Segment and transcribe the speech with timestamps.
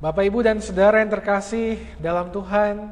[0.00, 2.88] Bapak, Ibu, dan saudara yang terkasih dalam Tuhan,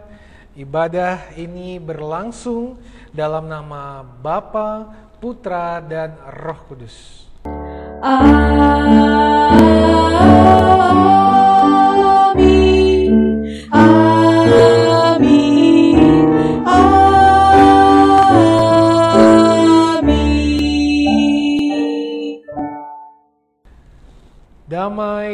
[0.53, 2.77] ibadah ini berlangsung
[3.17, 7.25] dalam nama Bapa, Putra, dan Roh Kudus.
[8.05, 9.18] Amin.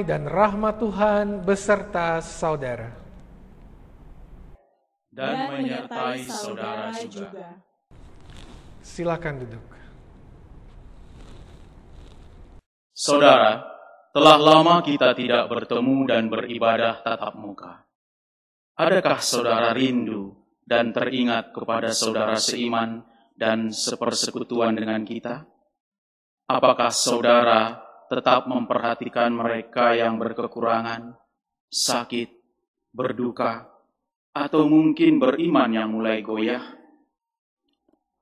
[0.05, 2.93] Damai dan rahmat Tuhan beserta saudara.
[5.14, 7.57] dan menyertai saudara juga.
[8.85, 9.64] Silakan duduk.
[12.93, 13.64] Saudara,
[14.12, 17.86] telah lama kita tidak bertemu dan beribadah tatap muka.
[18.76, 20.36] Adakah saudara rindu
[20.67, 23.07] dan teringat kepada saudara seiman
[23.39, 25.46] dan sepersekutuan dengan kita?
[26.50, 27.84] Apakah saudara
[28.14, 31.18] tetap memperhatikan mereka yang berkekurangan,
[31.67, 32.31] sakit,
[32.95, 33.67] berduka,
[34.31, 36.62] atau mungkin beriman yang mulai goyah?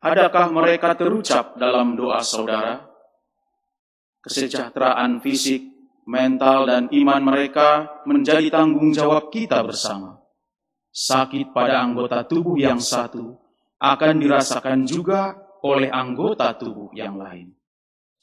[0.00, 2.88] Adakah mereka terucap dalam doa saudara?
[4.24, 5.62] Kesejahteraan fisik,
[6.08, 10.18] mental, dan iman mereka menjadi tanggung jawab kita bersama.
[10.90, 13.36] Sakit pada anggota tubuh yang satu
[13.78, 17.61] akan dirasakan juga oleh anggota tubuh yang lain.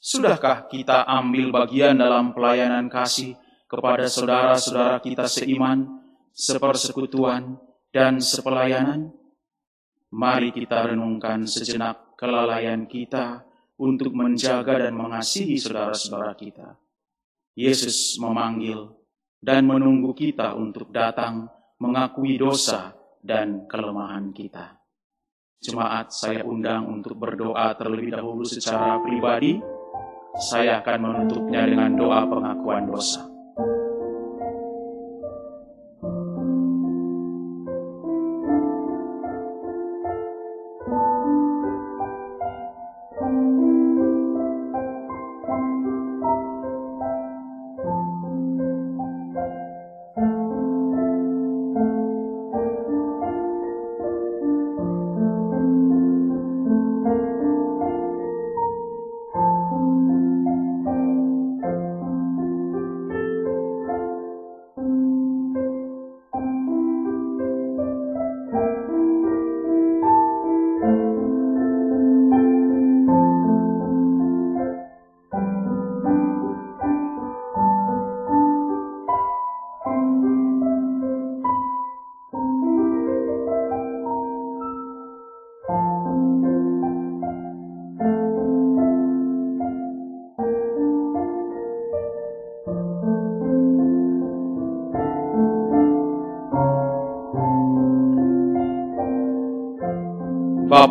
[0.00, 3.36] Sudahkah kita ambil bagian dalam pelayanan kasih
[3.68, 6.00] kepada saudara-saudara kita seiman,
[6.32, 7.60] sepersekutuan,
[7.92, 9.12] dan sepelayanan?
[10.08, 13.44] Mari kita renungkan sejenak kelalaian kita
[13.76, 16.80] untuk menjaga dan mengasihi saudara-saudara kita.
[17.52, 18.88] Yesus memanggil
[19.36, 21.44] dan menunggu kita untuk datang
[21.76, 24.80] mengakui dosa dan kelemahan kita.
[25.60, 29.79] Jemaat saya undang untuk berdoa terlebih dahulu secara pribadi.
[30.38, 33.29] Saya akan menutupnya dengan doa pengakuan dosa.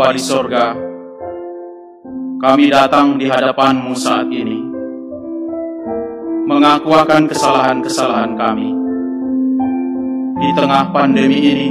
[0.09, 0.73] Di sorga,
[2.41, 4.57] kami datang di hadapanmu saat ini,
[6.49, 8.73] mengaku akan kesalahan-kesalahan kami.
[10.33, 11.69] Di tengah pandemi ini,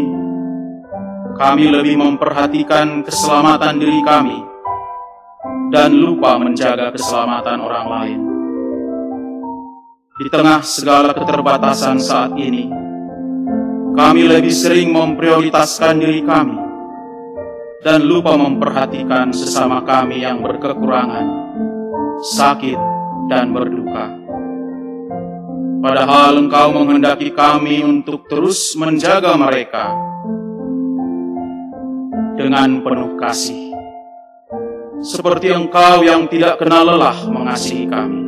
[1.34, 4.38] kami lebih memperhatikan keselamatan diri kami
[5.74, 8.20] dan lupa menjaga keselamatan orang lain.
[10.14, 12.70] Di tengah segala keterbatasan saat ini,
[13.98, 16.67] kami lebih sering memprioritaskan diri kami
[17.78, 21.26] dan lupa memperhatikan sesama kami yang berkekurangan,
[22.34, 22.78] sakit,
[23.30, 24.10] dan berduka.
[25.78, 29.94] Padahal Engkau menghendaki kami untuk terus menjaga mereka
[32.34, 33.70] dengan penuh kasih,
[34.98, 38.26] seperti Engkau yang tidak kenal lelah mengasihi kami.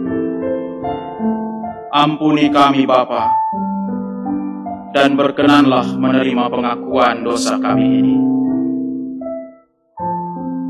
[1.91, 3.27] Ampuni kami, Bapa,
[4.95, 8.17] dan berkenanlah menerima pengakuan dosa kami ini.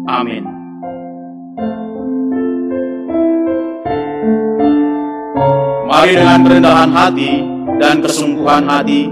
[0.09, 0.45] Amin.
[5.91, 7.33] Mari dengan kerendahan hati
[7.83, 9.11] dan kesungguhan hati,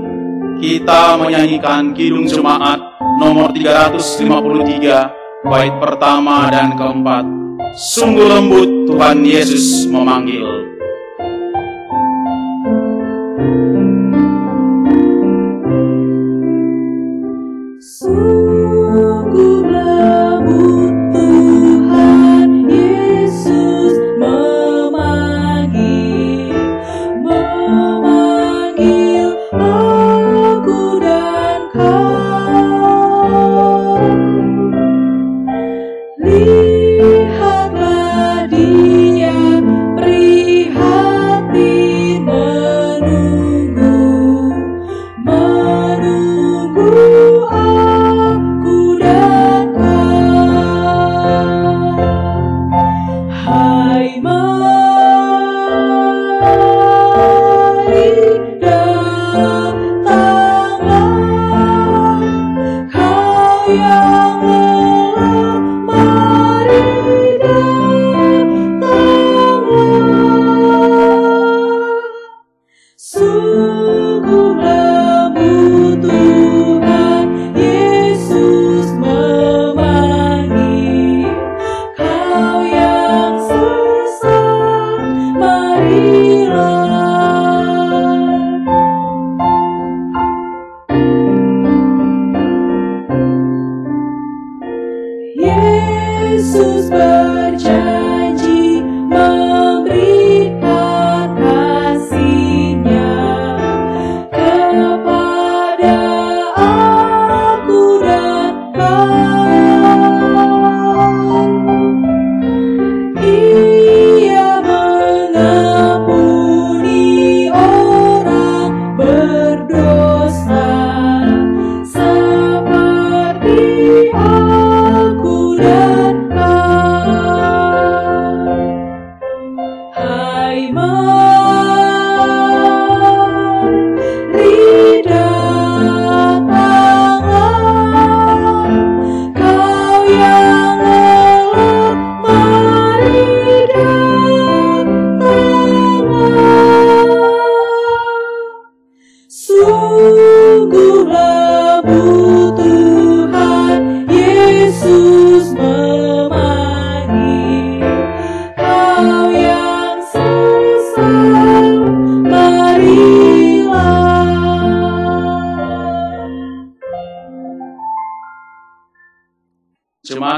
[0.62, 2.80] kita menyanyikan Kidung Jemaat
[3.18, 7.24] nomor 353, bait pertama dan keempat.
[7.76, 10.67] Sungguh lembut Tuhan Yesus memanggil.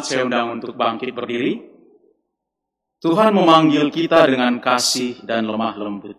[0.00, 1.60] Jemaat saya undang untuk bangkit berdiri.
[3.04, 6.16] Tuhan memanggil kita dengan kasih dan lemah lembut.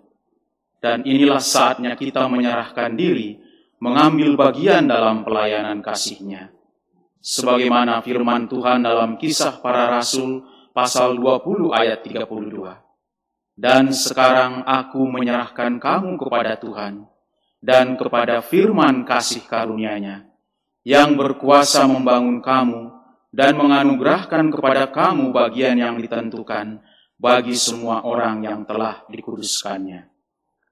[0.78, 3.42] Dan inilah saatnya kita menyerahkan diri,
[3.82, 6.54] mengambil bagian dalam pelayanan kasih-Nya.
[7.26, 10.46] Sebagaimana firman Tuhan dalam kisah para rasul
[10.78, 12.78] pasal 20 ayat 32.
[13.58, 17.10] Dan sekarang aku menyerahkan kamu kepada Tuhan
[17.58, 20.30] dan kepada firman kasih karunia-Nya
[20.86, 23.01] yang berkuasa membangun kamu
[23.32, 26.84] dan menganugerahkan kepada kamu bagian yang ditentukan
[27.16, 30.12] bagi semua orang yang telah dikuduskannya.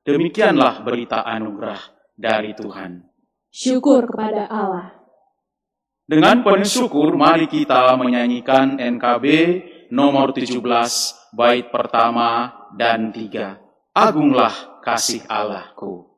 [0.03, 1.79] Demikianlah berita anugerah
[2.19, 3.07] dari Tuhan.
[3.50, 5.00] Syukur kepada Allah.
[6.09, 9.25] Dengan penuh syukur, mari kita menyanyikan NKB
[9.94, 10.57] nomor 17,
[11.38, 13.61] bait pertama dan tiga.
[13.94, 16.08] Agunglah kasih Allahku.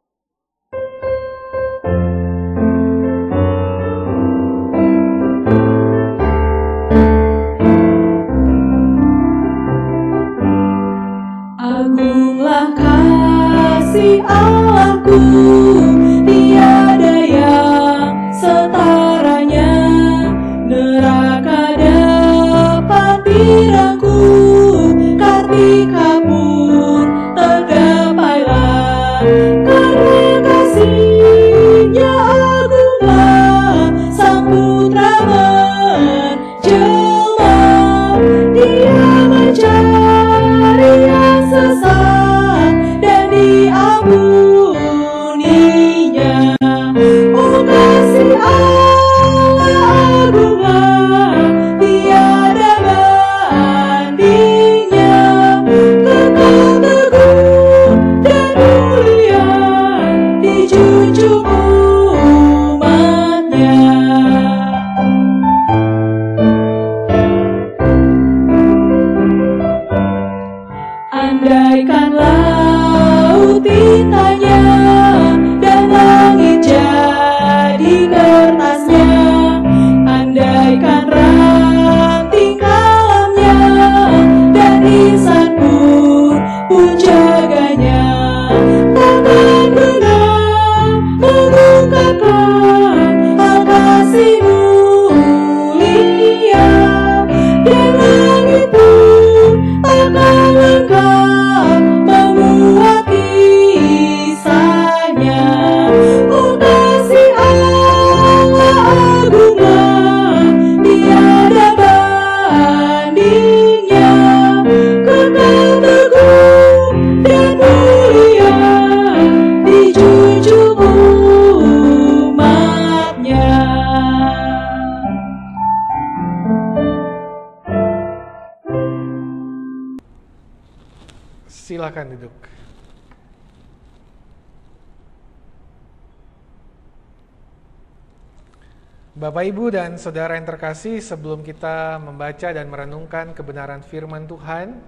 [139.12, 144.80] Bapak, Ibu, dan saudara yang terkasih, sebelum kita membaca dan merenungkan kebenaran firman Tuhan,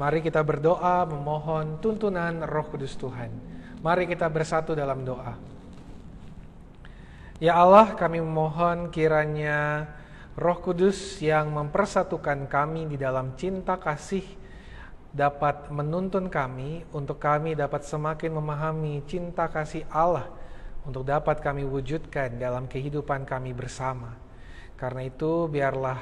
[0.00, 3.28] mari kita berdoa memohon tuntunan Roh Kudus Tuhan.
[3.84, 5.36] Mari kita bersatu dalam doa.
[7.36, 9.92] Ya Allah, kami memohon kiranya
[10.40, 14.24] Roh Kudus yang mempersatukan kami di dalam cinta kasih
[15.12, 20.32] dapat menuntun kami untuk kami dapat semakin memahami cinta kasih Allah
[20.86, 24.14] untuk dapat kami wujudkan dalam kehidupan kami bersama.
[24.78, 25.98] Karena itu biarlah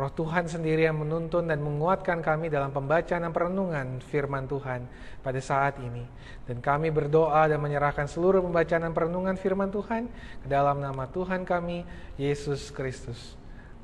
[0.00, 4.86] Roh Tuhan sendiri yang menuntun dan menguatkan kami dalam pembacaan dan perenungan firman Tuhan
[5.20, 6.06] pada saat ini.
[6.46, 10.06] Dan kami berdoa dan menyerahkan seluruh pembacaan dan perenungan firman Tuhan
[10.40, 11.82] ke dalam nama Tuhan kami,
[12.16, 13.34] Yesus Kristus.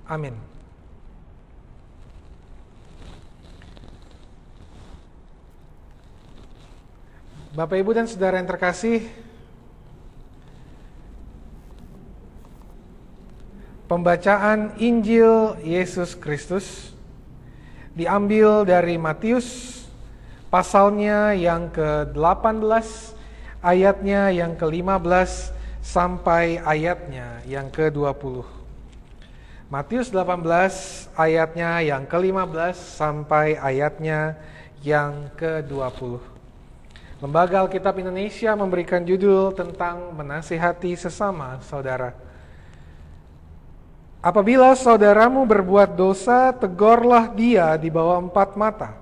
[0.06, 0.38] Amin.
[7.56, 9.25] Bapak, Ibu, dan Saudara yang terkasih,
[13.86, 16.90] Pembacaan Injil Yesus Kristus
[17.94, 19.78] diambil dari Matius
[20.50, 22.66] pasalnya yang ke-18
[23.62, 25.54] ayatnya yang ke-15
[25.86, 28.42] sampai ayatnya yang ke-20.
[29.70, 30.42] Matius 18
[31.14, 34.34] ayatnya yang ke-15 sampai ayatnya
[34.82, 36.18] yang ke-20.
[37.22, 42.25] Lembaga Alkitab Indonesia memberikan judul tentang menasihati sesama saudara.
[44.26, 48.98] Apabila saudaramu berbuat dosa, tegurlah dia di bawah empat mata.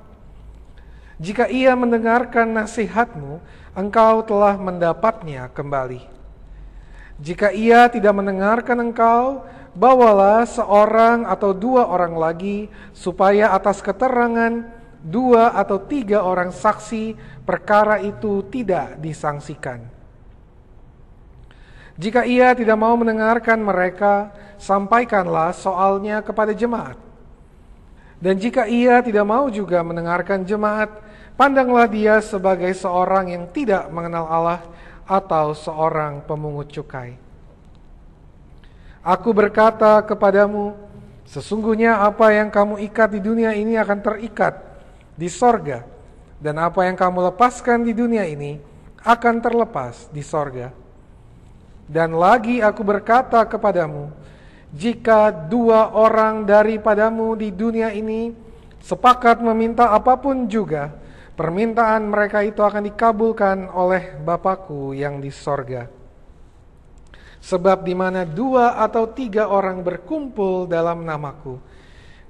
[1.17, 3.41] Jika ia mendengarkan nasihatmu,
[3.73, 6.05] engkau telah mendapatnya kembali.
[7.17, 14.61] Jika ia tidak mendengarkan engkau, bawalah seorang atau dua orang lagi, supaya atas keterangan
[15.01, 17.17] dua atau tiga orang saksi
[17.49, 20.04] perkara itu tidak disangsikan.
[21.95, 26.99] Jika ia tidak mau mendengarkan mereka, sampaikanlah soalnya kepada jemaat.
[28.19, 30.91] Dan jika ia tidak mau juga mendengarkan jemaat,
[31.39, 34.61] pandanglah dia sebagai seorang yang tidak mengenal Allah
[35.07, 37.15] atau seorang pemungut cukai.
[39.05, 40.73] Aku berkata kepadamu,
[41.29, 44.57] sesungguhnya apa yang kamu ikat di dunia ini akan terikat
[45.15, 45.85] di sorga,
[46.41, 48.57] dan apa yang kamu lepaskan di dunia ini
[49.05, 50.84] akan terlepas di sorga.
[51.85, 54.09] Dan lagi aku berkata kepadamu,
[54.73, 58.33] jika dua orang daripadamu di dunia ini
[58.81, 60.91] sepakat meminta apa pun juga,
[61.37, 65.87] permintaan mereka itu akan dikabulkan oleh Bapakku yang di sorga.
[67.45, 71.61] Sebab di mana dua atau tiga orang berkumpul dalam namaku,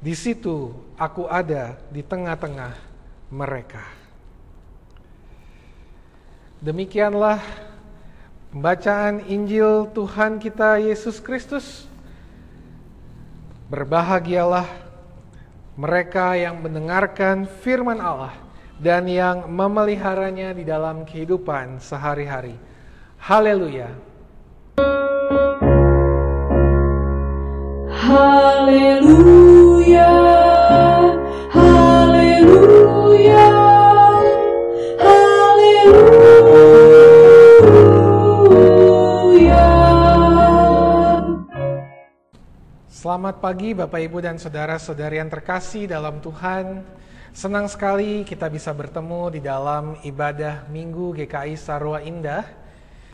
[0.03, 2.75] di situ aku ada di tengah-tengah
[3.31, 3.87] mereka.
[6.59, 7.39] Demikianlah
[8.55, 11.91] Pembacaan Injil Tuhan kita Yesus Kristus.
[13.67, 14.71] Berbahagialah
[15.75, 18.31] mereka yang mendengarkan firman Allah
[18.79, 22.55] dan yang memeliharanya di dalam kehidupan sehari-hari.
[23.19, 23.91] Haleluya.
[27.91, 30.15] Haleluya.
[31.51, 33.54] Haleluya.
[43.15, 46.83] Selamat pagi Bapak Ibu dan saudara-saudari yang terkasih dalam Tuhan.
[47.31, 52.43] Senang sekali kita bisa bertemu di dalam ibadah Minggu GKI Sarwa Indah.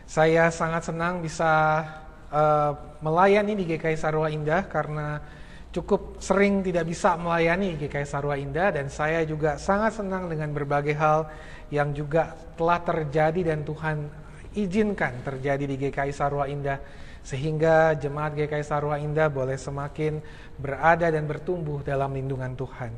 [0.08, 1.84] Saya sangat senang bisa
[2.32, 2.72] eh,
[3.04, 5.20] melayani di GKI Sarwa Indah karena
[5.68, 10.96] cukup sering tidak bisa melayani GKI Sarwa Indah dan saya juga sangat senang dengan berbagai
[10.96, 11.28] hal
[11.68, 14.08] yang juga telah terjadi dan Tuhan
[14.56, 16.80] izinkan terjadi di GKI Sarwa Indah
[17.20, 20.20] sehingga jemaat GKI Sarwa Indah boleh semakin
[20.56, 22.92] berada dan bertumbuh dalam lindungan Tuhan.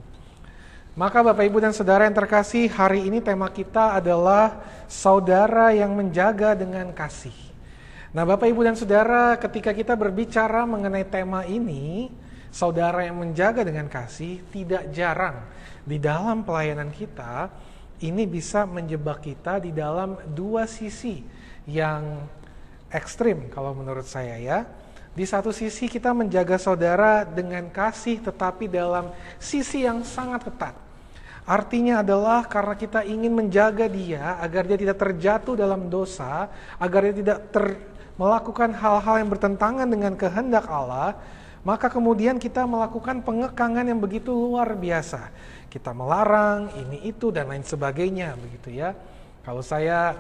[0.93, 6.53] Maka Bapak Ibu dan Saudara yang terkasih, hari ini tema kita adalah saudara yang menjaga
[6.53, 7.33] dengan kasih.
[8.13, 12.13] Nah Bapak Ibu dan Saudara, ketika kita berbicara mengenai tema ini,
[12.53, 15.49] saudara yang menjaga dengan kasih, tidak jarang
[15.89, 17.49] di dalam pelayanan kita,
[18.05, 21.25] ini bisa menjebak kita di dalam dua sisi
[21.65, 22.29] yang
[22.93, 24.69] ekstrim kalau menurut saya ya.
[25.13, 30.73] Di satu sisi kita menjaga saudara dengan kasih tetapi dalam sisi yang sangat ketat.
[31.43, 37.17] Artinya adalah karena kita ingin menjaga dia agar dia tidak terjatuh dalam dosa, agar dia
[37.19, 37.77] tidak ter,
[38.15, 41.19] melakukan hal-hal yang bertentangan dengan kehendak Allah,
[41.67, 45.35] maka kemudian kita melakukan pengekangan yang begitu luar biasa.
[45.67, 48.95] Kita melarang ini itu dan lain sebagainya begitu ya.
[49.43, 50.15] Kalau saya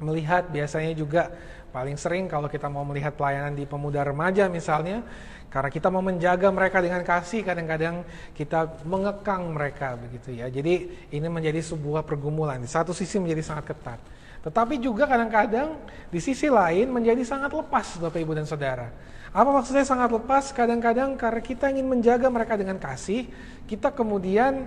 [0.00, 1.28] melihat biasanya juga
[1.76, 5.04] Paling sering kalau kita mau melihat pelayanan di pemuda remaja misalnya,
[5.52, 8.00] karena kita mau menjaga mereka dengan kasih, kadang-kadang
[8.32, 10.48] kita mengekang mereka begitu ya.
[10.48, 12.64] Jadi ini menjadi sebuah pergumulan.
[12.64, 14.00] Di satu sisi menjadi sangat ketat.
[14.40, 15.76] Tetapi juga kadang-kadang
[16.08, 18.88] di sisi lain menjadi sangat lepas Bapak Ibu dan Saudara.
[19.36, 20.56] Apa maksudnya sangat lepas?
[20.56, 23.28] Kadang-kadang karena kita ingin menjaga mereka dengan kasih,
[23.68, 24.64] kita kemudian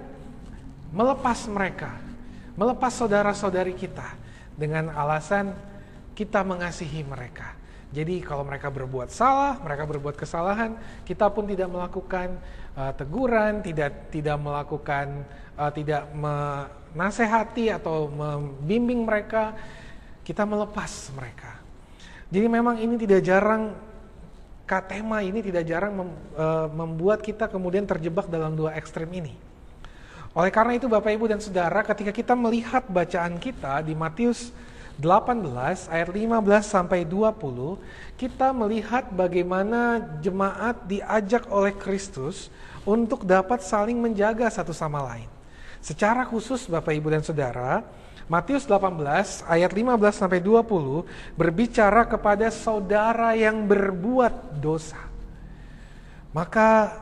[0.93, 1.89] melepas mereka,
[2.53, 4.13] melepas saudara-saudari kita
[4.53, 5.57] dengan alasan
[6.19, 7.55] kita mengasihi mereka.
[7.95, 10.75] Jadi kalau mereka berbuat salah, mereka berbuat kesalahan,
[11.07, 12.35] kita pun tidak melakukan
[12.75, 15.23] uh, teguran, tidak tidak melakukan
[15.55, 19.55] uh, tidak menasehati atau membimbing mereka,
[20.27, 21.55] kita melepas mereka.
[22.29, 23.73] Jadi memang ini tidak jarang
[24.85, 29.33] tema ini tidak jarang mem, uh, membuat kita kemudian terjebak dalam dua ekstrem ini.
[30.37, 34.53] Oleh karena itu Bapak Ibu dan Saudara ketika kita melihat bacaan kita di Matius
[34.99, 42.51] 18 ayat 15 sampai 20 kita melihat bagaimana jemaat diajak oleh Kristus
[42.83, 45.31] untuk dapat saling menjaga satu sama lain.
[45.79, 47.87] Secara khusus Bapak Ibu dan Saudara,
[48.27, 51.07] Matius 18 ayat 15 sampai 20
[51.39, 54.99] berbicara kepada saudara yang berbuat dosa.
[56.29, 56.93] Maka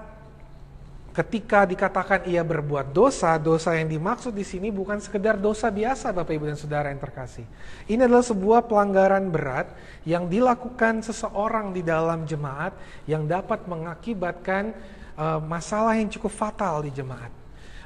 [1.17, 6.29] ketika dikatakan ia berbuat dosa, dosa yang dimaksud di sini bukan sekedar dosa biasa Bapak
[6.29, 7.41] Ibu dan Saudara yang terkasih.
[7.89, 9.73] Ini adalah sebuah pelanggaran berat
[10.05, 12.77] yang dilakukan seseorang di dalam jemaat
[13.09, 14.77] yang dapat mengakibatkan
[15.17, 17.33] uh, masalah yang cukup fatal di jemaat.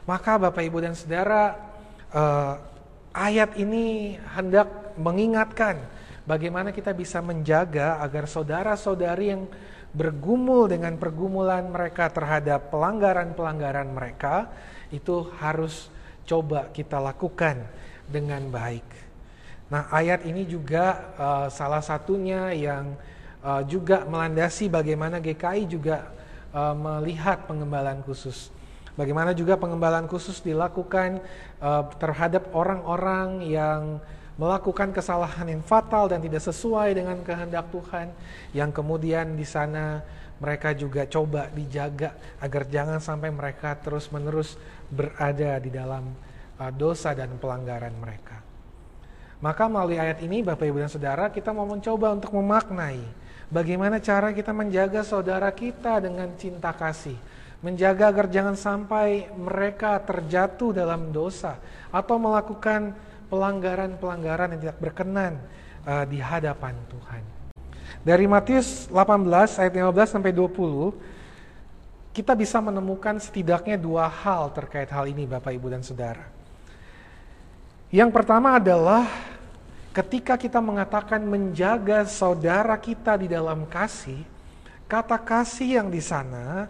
[0.04, 1.56] Maka Bapak Ibu dan Saudara,
[2.12, 2.60] uh,
[3.16, 4.68] ayat ini hendak
[5.00, 5.80] mengingatkan
[6.28, 9.48] bagaimana kita bisa menjaga agar saudara-saudari yang
[9.92, 14.48] bergumul dengan pergumulan mereka terhadap pelanggaran-pelanggaran mereka
[14.92, 15.92] itu harus
[16.24, 17.68] coba kita lakukan
[18.08, 18.88] dengan baik.
[19.72, 22.96] Nah, ayat ini juga uh, salah satunya yang
[23.40, 26.12] uh, juga melandasi bagaimana GKI juga
[26.52, 28.52] uh, melihat pengembalaan khusus.
[29.00, 31.24] Bagaimana juga pengembalaan khusus dilakukan
[31.64, 34.04] uh, terhadap orang-orang yang
[34.42, 38.10] melakukan kesalahan yang fatal dan tidak sesuai dengan kehendak Tuhan,
[38.58, 40.02] yang kemudian di sana
[40.42, 44.58] mereka juga coba dijaga agar jangan sampai mereka terus-menerus
[44.90, 46.10] berada di dalam
[46.58, 48.42] uh, dosa dan pelanggaran mereka.
[49.46, 52.98] Maka melalui ayat ini Bapak Ibu dan Saudara kita mau mencoba untuk memaknai
[53.54, 57.18] bagaimana cara kita menjaga saudara kita dengan cinta kasih.
[57.62, 61.62] Menjaga agar jangan sampai mereka terjatuh dalam dosa
[61.94, 62.98] atau melakukan
[63.32, 65.40] pelanggaran-pelanggaran yang tidak berkenan
[65.88, 67.24] uh, di hadapan Tuhan.
[68.04, 71.22] Dari Matius 18 ayat 15 sampai 20
[72.12, 76.28] kita bisa menemukan setidaknya dua hal terkait hal ini Bapak Ibu dan Saudara.
[77.88, 79.08] Yang pertama adalah
[79.96, 84.24] ketika kita mengatakan menjaga saudara kita di dalam kasih,
[84.92, 86.68] kata kasih yang di sana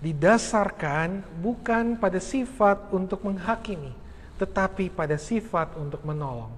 [0.00, 3.92] didasarkan bukan pada sifat untuk menghakimi,
[4.38, 6.50] tetapi pada sifat untuk menolong.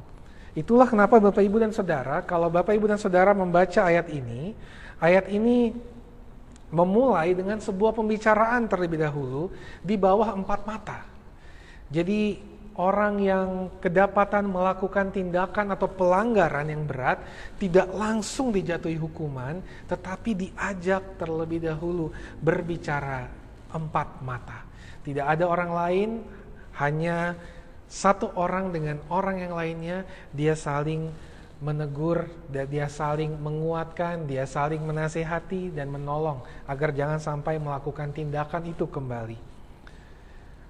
[0.53, 4.53] Itulah kenapa Bapak Ibu dan Saudara, kalau Bapak Ibu dan Saudara membaca ayat ini,
[5.01, 5.73] ayat ini
[6.71, 9.51] memulai dengan sebuah pembicaraan terlebih dahulu
[9.83, 11.01] di bawah empat mata.
[11.91, 12.39] Jadi
[12.79, 13.49] orang yang
[13.83, 17.19] kedapatan melakukan tindakan atau pelanggaran yang berat
[17.59, 19.59] tidak langsung dijatuhi hukuman,
[19.91, 23.27] tetapi diajak terlebih dahulu berbicara
[23.71, 24.67] empat mata.
[25.03, 26.11] Tidak ada orang lain,
[26.79, 27.35] hanya
[27.91, 31.11] satu orang dengan orang yang lainnya dia saling
[31.61, 38.89] menegur, dia saling menguatkan, dia saling menasehati dan menolong agar jangan sampai melakukan tindakan itu
[38.89, 39.37] kembali.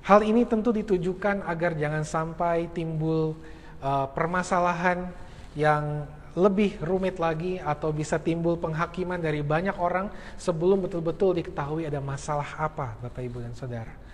[0.03, 3.39] Hal ini tentu ditujukan agar jangan sampai timbul
[3.85, 5.07] uh, permasalahan
[5.55, 11.99] yang lebih rumit lagi atau bisa timbul penghakiman dari banyak orang sebelum betul-betul diketahui ada
[11.99, 14.10] masalah apa Bapak Ibu dan Saudara.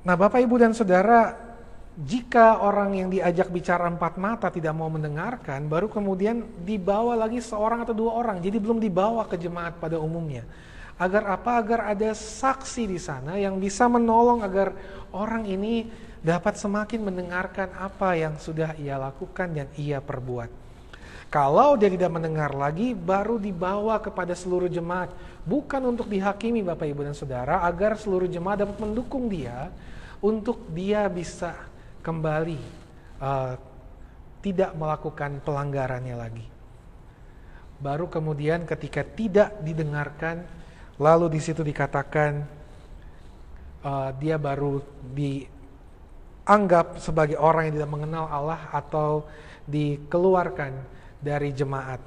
[0.00, 1.36] Nah, Bapak, Ibu, dan saudara,
[2.00, 7.84] jika orang yang diajak bicara empat mata tidak mau mendengarkan, baru kemudian dibawa lagi seorang
[7.84, 10.48] atau dua orang, jadi belum dibawa ke jemaat pada umumnya.
[10.96, 11.60] Agar apa?
[11.60, 14.72] Agar ada saksi di sana yang bisa menolong agar
[15.12, 15.92] orang ini
[16.24, 20.48] dapat semakin mendengarkan apa yang sudah ia lakukan dan ia perbuat.
[21.28, 25.12] Kalau dia tidak mendengar lagi, baru dibawa kepada seluruh jemaat.
[25.44, 29.70] Bukan untuk dihakimi Bapak Ibu dan Saudara, agar seluruh jemaat dapat mendukung dia,
[30.20, 31.56] untuk dia bisa
[32.04, 32.60] kembali
[33.20, 33.56] uh,
[34.40, 36.46] tidak melakukan pelanggarannya lagi.
[37.80, 40.44] Baru kemudian ketika tidak didengarkan,
[41.00, 42.44] lalu di situ dikatakan
[43.84, 44.84] uh, dia baru
[45.16, 49.24] dianggap sebagai orang yang tidak mengenal Allah atau
[49.64, 50.72] dikeluarkan
[51.20, 52.00] dari jemaat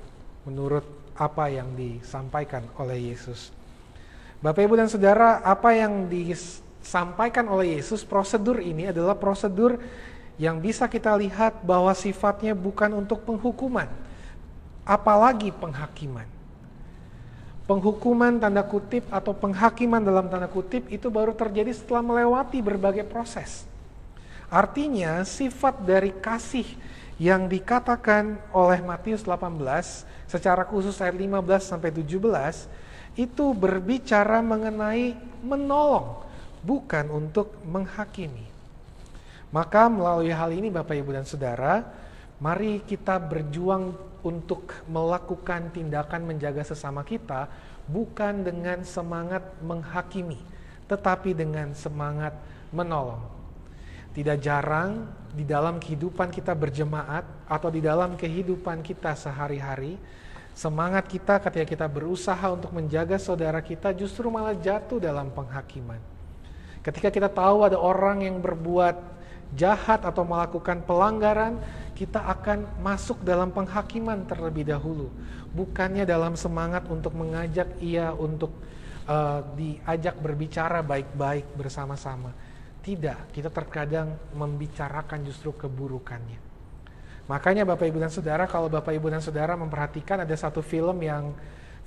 [0.45, 3.54] menurut apa yang disampaikan oleh Yesus.
[4.43, 6.10] Bapak, Ibu, dan Saudara, apa yang
[6.84, 9.80] disampaikan oleh Yesus, prosedur ini adalah prosedur
[10.36, 13.88] yang bisa kita lihat bahwa sifatnya bukan untuk penghukuman,
[14.84, 16.28] apalagi penghakiman.
[17.63, 23.63] Penghukuman tanda kutip atau penghakiman dalam tanda kutip itu baru terjadi setelah melewati berbagai proses.
[24.52, 26.67] Artinya sifat dari kasih
[27.15, 29.56] yang dikatakan oleh Matius 18
[30.28, 32.19] secara khusus ayat 15 sampai 17
[33.15, 36.24] itu berbicara mengenai menolong
[36.63, 38.47] bukan untuk menghakimi.
[39.54, 41.86] Maka melalui hal ini Bapak Ibu dan Saudara,
[42.41, 47.52] mari kita berjuang untuk melakukan tindakan menjaga sesama kita
[47.86, 50.39] bukan dengan semangat menghakimi,
[50.88, 52.34] tetapi dengan semangat
[52.71, 53.21] menolong.
[54.15, 59.99] Tidak jarang di dalam kehidupan kita berjemaat atau di dalam kehidupan kita sehari-hari,
[60.54, 66.12] semangat kita ketika kita berusaha untuk menjaga saudara kita justru malah jatuh dalam penghakiman.
[66.84, 69.00] Ketika kita tahu ada orang yang berbuat
[69.56, 71.63] jahat atau melakukan pelanggaran,
[71.96, 75.08] kita akan masuk dalam penghakiman terlebih dahulu,
[75.56, 78.52] bukannya dalam semangat untuk mengajak ia untuk
[79.08, 82.36] uh, diajak berbicara baik-baik bersama-sama.
[82.84, 86.52] Tidak, kita terkadang membicarakan justru keburukannya.
[87.32, 91.32] Makanya Bapak Ibu dan Saudara, kalau Bapak Ibu dan Saudara memperhatikan ada satu film yang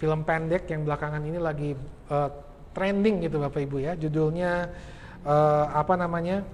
[0.00, 1.76] film pendek yang belakangan ini lagi
[2.08, 2.30] uh,
[2.76, 4.68] trending gitu Bapak Ibu ya, judulnya
[5.24, 6.44] uh, apa namanya?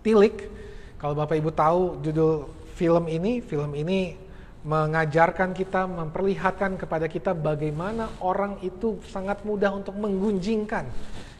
[0.00, 0.48] Tilik
[0.96, 4.16] kalau Bapak Ibu tahu judul film ini, film ini
[4.64, 10.88] mengajarkan kita, memperlihatkan kepada kita bagaimana orang itu sangat mudah untuk menggunjingkan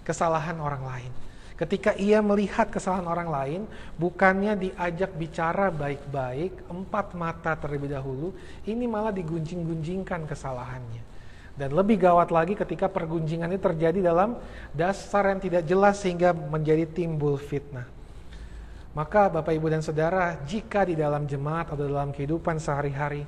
[0.07, 1.13] kesalahan orang lain.
[1.59, 3.61] Ketika ia melihat kesalahan orang lain,
[3.99, 8.31] bukannya diajak bicara baik-baik, empat mata terlebih dahulu,
[8.63, 11.08] ini malah digunjing-gunjingkan kesalahannya.
[11.59, 14.39] Dan lebih gawat lagi ketika pergunjingan ini terjadi dalam
[14.71, 17.83] dasar yang tidak jelas sehingga menjadi timbul fitnah.
[18.95, 23.27] Maka Bapak Ibu dan Saudara, jika di dalam jemaat atau dalam kehidupan sehari-hari,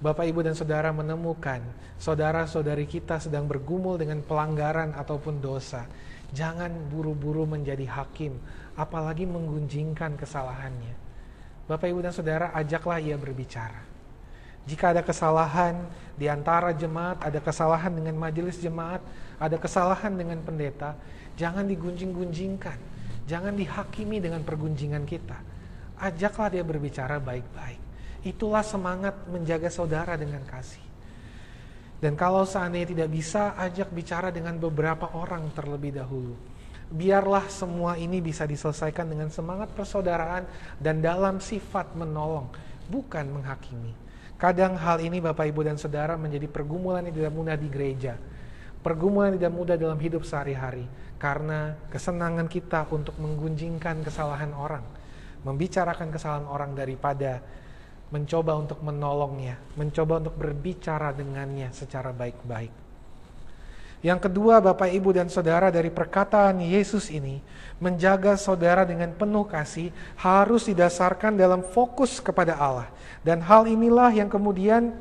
[0.00, 1.60] Bapak Ibu dan Saudara menemukan
[2.00, 5.84] saudara-saudari kita sedang bergumul dengan pelanggaran ataupun dosa,
[6.32, 8.36] jangan buru-buru menjadi hakim,
[8.76, 10.96] apalagi menggunjingkan kesalahannya.
[11.68, 13.89] Bapak Ibu dan Saudara, ajaklah ia berbicara.
[14.68, 19.00] Jika ada kesalahan di antara jemaat, ada kesalahan dengan majelis jemaat,
[19.40, 20.96] ada kesalahan dengan pendeta,
[21.36, 25.38] jangan digunjing-gunjingkan Jangan dihakimi dengan pergunjingan kita.
[26.02, 27.78] Ajaklah dia berbicara baik-baik.
[28.26, 30.82] Itulah semangat menjaga saudara dengan kasih.
[32.02, 36.34] Dan kalau seandainya tidak bisa, ajak bicara dengan beberapa orang terlebih dahulu.
[36.90, 40.42] Biarlah semua ini bisa diselesaikan dengan semangat persaudaraan
[40.82, 42.50] dan dalam sifat menolong,
[42.90, 43.94] bukan menghakimi.
[44.40, 48.16] Kadang hal ini Bapak Ibu dan Saudara menjadi pergumulan yang tidak mudah di gereja.
[48.80, 50.88] Pergumulan yang tidak mudah dalam hidup sehari-hari
[51.20, 54.80] karena kesenangan kita untuk menggunjingkan kesalahan orang,
[55.44, 57.44] membicarakan kesalahan orang daripada
[58.08, 62.72] mencoba untuk menolongnya, mencoba untuk berbicara dengannya secara baik-baik.
[64.00, 67.44] Yang kedua, Bapak, Ibu, dan Saudara, dari perkataan Yesus ini,
[67.76, 72.88] menjaga saudara dengan penuh kasih harus didasarkan dalam fokus kepada Allah.
[73.20, 74.96] Dan hal inilah yang kemudian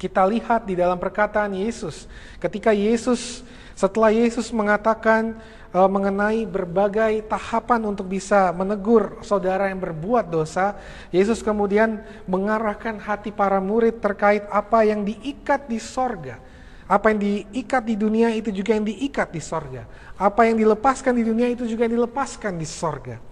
[0.00, 2.08] kita lihat di dalam perkataan Yesus.
[2.40, 3.44] Ketika Yesus
[3.80, 5.40] setelah Yesus mengatakan
[5.72, 10.76] uh, mengenai berbagai tahapan untuk bisa menegur saudara yang berbuat dosa,
[11.08, 16.36] Yesus kemudian mengarahkan hati para murid terkait apa yang diikat di sorga.
[16.90, 19.86] Apa yang diikat di dunia itu juga yang diikat di sorga.
[20.18, 23.22] Apa yang dilepaskan di dunia itu juga yang dilepaskan di sorga.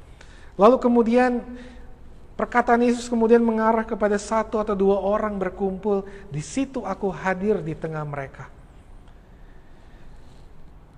[0.54, 1.42] Lalu kemudian
[2.38, 6.06] perkataan Yesus kemudian mengarah kepada satu atau dua orang berkumpul.
[6.30, 8.46] Di situ aku hadir di tengah mereka.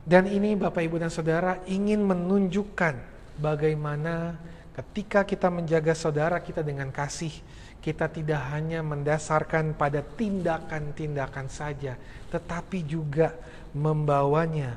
[0.05, 2.95] Dan ini Bapak Ibu dan Saudara ingin menunjukkan
[3.41, 4.37] bagaimana
[4.77, 7.33] ketika kita menjaga saudara kita dengan kasih,
[7.81, 11.97] kita tidak hanya mendasarkan pada tindakan-tindakan saja,
[12.29, 13.33] tetapi juga
[13.73, 14.77] membawanya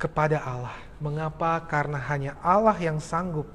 [0.00, 0.76] kepada Allah.
[0.98, 1.60] Mengapa?
[1.68, 3.46] Karena hanya Allah yang sanggup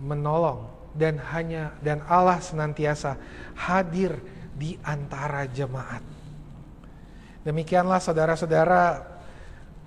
[0.00, 0.64] menolong
[0.96, 3.20] dan hanya dan Allah senantiasa
[3.54, 4.16] hadir
[4.56, 6.00] di antara jemaat.
[7.44, 9.04] Demikianlah saudara-saudara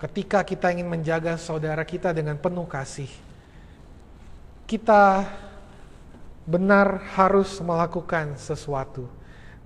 [0.05, 3.09] ketika kita ingin menjaga saudara kita dengan penuh kasih,
[4.69, 5.25] kita
[6.43, 9.07] benar harus melakukan sesuatu,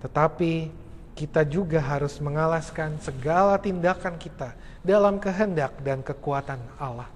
[0.01, 0.69] tetapi
[1.17, 4.53] kita juga harus mengalaskan segala tindakan kita
[4.85, 7.09] dalam kehendak dan kekuatan Allah.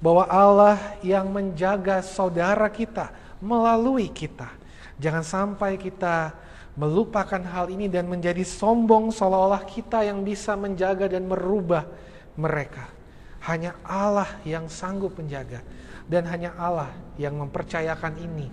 [0.00, 3.12] Bahwa Allah yang menjaga saudara kita
[3.44, 4.48] melalui kita.
[4.96, 6.32] Jangan sampai kita
[6.74, 11.86] melupakan hal ini dan menjadi sombong seolah-olah kita yang bisa menjaga dan merubah
[12.34, 12.90] mereka.
[13.44, 15.60] Hanya Allah yang sanggup menjaga
[16.08, 16.90] dan hanya Allah
[17.20, 18.48] yang mempercayakan ini,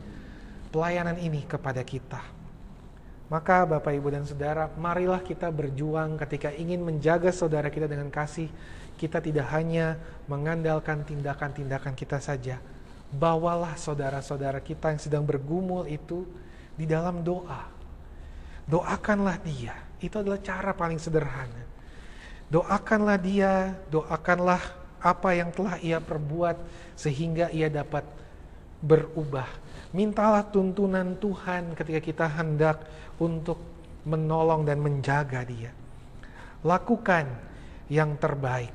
[0.71, 2.23] pelayanan ini kepada kita.
[3.31, 8.51] Maka Bapak Ibu dan Saudara, marilah kita berjuang ketika ingin menjaga saudara kita dengan kasih.
[8.99, 9.95] Kita tidak hanya
[10.27, 12.59] mengandalkan tindakan-tindakan kita saja.
[13.11, 16.27] Bawalah saudara-saudara kita yang sedang bergumul itu
[16.75, 17.71] di dalam doa.
[18.67, 19.79] Doakanlah dia.
[20.03, 21.63] Itu adalah cara paling sederhana.
[22.51, 24.59] Doakanlah dia, doakanlah
[24.99, 26.59] apa yang telah ia perbuat
[26.99, 28.03] sehingga ia dapat
[28.81, 29.47] berubah.
[29.93, 32.83] Mintalah tuntunan Tuhan ketika kita hendak
[33.21, 33.59] untuk
[34.03, 35.71] menolong dan menjaga dia.
[36.65, 37.29] Lakukan
[37.91, 38.73] yang terbaik.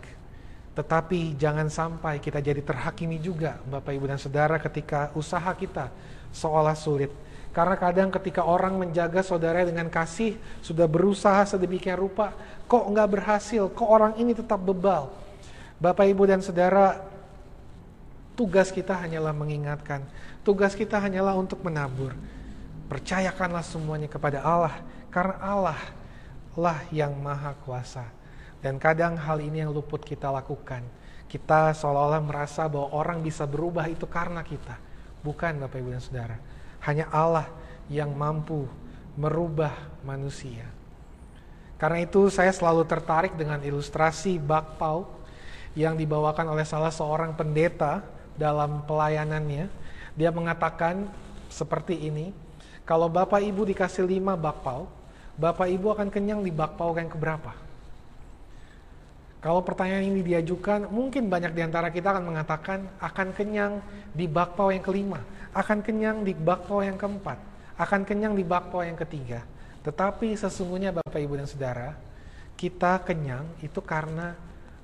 [0.77, 5.89] Tetapi jangan sampai kita jadi terhakimi juga Bapak Ibu dan Saudara ketika usaha kita
[6.37, 7.09] seolah sulit.
[7.57, 12.37] Karena kadang ketika orang menjaga saudara dengan kasih, sudah berusaha sedemikian rupa,
[12.69, 15.09] kok nggak berhasil, kok orang ini tetap bebal.
[15.81, 17.01] Bapak Ibu dan Saudara,
[18.37, 20.05] tugas kita hanyalah mengingatkan,
[20.45, 22.13] tugas kita hanyalah untuk menabur.
[22.87, 24.79] Percayakanlah semuanya kepada Allah,
[25.11, 25.81] karena Allah
[26.55, 28.07] lah yang maha kuasa.
[28.63, 30.85] Dan kadang hal ini yang luput kita lakukan.
[31.27, 34.79] Kita seolah-olah merasa bahwa orang bisa berubah itu karena kita.
[35.25, 36.37] Bukan Bapak Ibu dan Saudara.
[36.87, 37.51] Hanya Allah
[37.91, 38.71] yang mampu
[39.19, 39.75] merubah
[40.07, 40.69] manusia.
[41.77, 45.05] Karena itu saya selalu tertarik dengan ilustrasi bakpao
[45.77, 49.69] yang dibawakan oleh salah seorang pendeta dalam pelayanannya.
[50.17, 51.09] Dia mengatakan
[51.53, 52.33] seperti ini,
[52.89, 54.89] kalau Bapak Ibu dikasih lima bakpao,
[55.37, 57.53] Bapak Ibu akan kenyang di bakpao yang keberapa?
[59.45, 63.79] Kalau pertanyaan ini diajukan, mungkin banyak di antara kita akan mengatakan akan kenyang
[64.17, 65.21] di bakpao yang kelima
[65.57, 67.41] akan kenyang di bakpao yang keempat,
[67.81, 69.41] akan kenyang di bakpao yang ketiga.
[69.81, 71.97] Tetapi sesungguhnya Bapak Ibu dan Saudara,
[72.61, 74.37] kita kenyang itu karena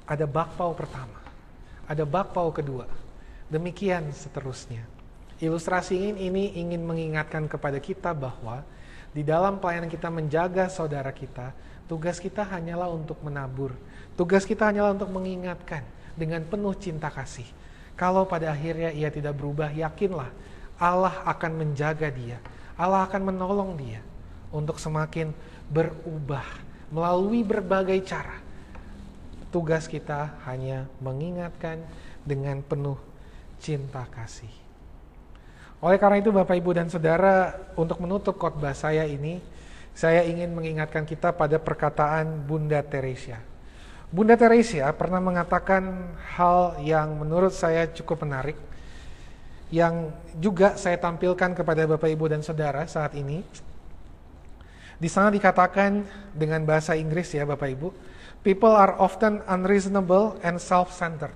[0.09, 1.21] ada bakpao pertama,
[1.85, 2.89] ada bakpao kedua.
[3.53, 4.81] Demikian seterusnya.
[5.37, 8.65] Ilustrasi ini, ingin mengingatkan kepada kita bahwa
[9.13, 11.53] di dalam pelayanan kita menjaga saudara kita,
[11.85, 13.77] tugas kita hanyalah untuk menabur.
[14.17, 15.85] Tugas kita hanyalah untuk mengingatkan
[16.17, 17.45] dengan penuh cinta kasih.
[17.93, 20.33] Kalau pada akhirnya ia tidak berubah, yakinlah
[20.81, 22.41] Allah akan menjaga dia.
[22.81, 24.01] Allah akan menolong dia
[24.49, 25.29] untuk semakin
[25.69, 26.49] berubah
[26.89, 28.41] melalui berbagai cara.
[29.53, 31.85] Tugas kita hanya mengingatkan
[32.25, 33.12] dengan penuh
[33.63, 34.51] cinta kasih.
[35.79, 39.39] Oleh karena itu Bapak Ibu dan Saudara, untuk menutup khotbah saya ini,
[39.95, 43.39] saya ingin mengingatkan kita pada perkataan Bunda Teresia.
[44.13, 48.59] Bunda Teresia pernah mengatakan hal yang menurut saya cukup menarik
[49.73, 53.41] yang juga saya tampilkan kepada Bapak Ibu dan Saudara saat ini.
[55.01, 56.05] Di sana dikatakan
[56.37, 57.89] dengan bahasa Inggris ya Bapak Ibu,
[58.45, 61.35] people are often unreasonable and self-centered.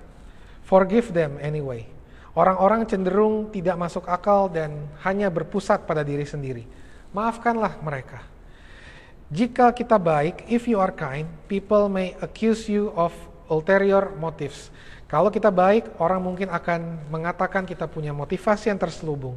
[0.63, 1.96] Forgive them anyway.
[2.37, 6.69] Orang-orang cenderung tidak masuk akal dan hanya berpusat pada diri sendiri.
[7.09, 8.21] Maafkanlah mereka.
[9.33, 13.09] Jika kita baik, if you are kind, people may accuse you of
[13.49, 14.69] ulterior motives.
[15.09, 19.33] Kalau kita baik, orang mungkin akan mengatakan kita punya motivasi yang terselubung.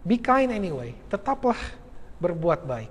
[0.00, 1.60] Be kind anyway, tetaplah
[2.24, 2.88] berbuat baik.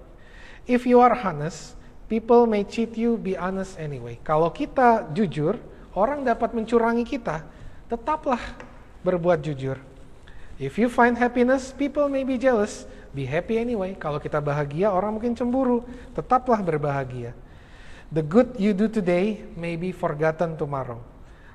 [0.69, 1.73] If you are honest,
[2.05, 4.21] people may cheat you, be honest anyway.
[4.21, 5.57] Kalau kita jujur,
[5.97, 7.41] orang dapat mencurangi kita,
[7.89, 8.39] tetaplah
[9.07, 9.79] berbuat jujur.
[10.59, 12.83] If you find happiness, people may be jealous,
[13.15, 13.95] be happy anyway.
[13.95, 17.31] Kalau kita bahagia, orang mungkin cemburu, tetaplah berbahagia.
[18.11, 20.99] The good you do today may be forgotten tomorrow.